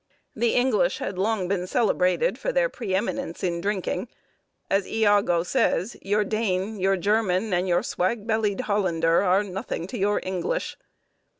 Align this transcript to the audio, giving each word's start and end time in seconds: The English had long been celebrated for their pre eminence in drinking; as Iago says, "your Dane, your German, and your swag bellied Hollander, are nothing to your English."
The 0.35 0.55
English 0.55 0.97
had 0.97 1.19
long 1.19 1.47
been 1.47 1.67
celebrated 1.67 2.39
for 2.39 2.51
their 2.51 2.69
pre 2.69 2.95
eminence 2.95 3.43
in 3.43 3.61
drinking; 3.61 4.07
as 4.67 4.87
Iago 4.87 5.43
says, 5.43 5.95
"your 6.01 6.23
Dane, 6.23 6.79
your 6.79 6.97
German, 6.97 7.53
and 7.53 7.67
your 7.67 7.83
swag 7.83 8.25
bellied 8.25 8.61
Hollander, 8.61 9.21
are 9.21 9.43
nothing 9.43 9.85
to 9.85 9.99
your 9.99 10.19
English." 10.23 10.75